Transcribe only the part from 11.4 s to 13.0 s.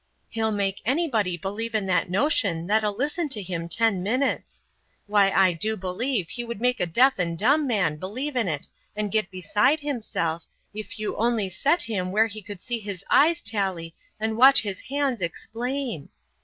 set him where he could see